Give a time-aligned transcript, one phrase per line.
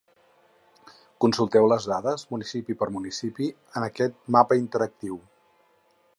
[1.25, 3.51] Consulteu les dades, municipi per municipi,
[3.81, 5.23] en aquest mapa interactiu.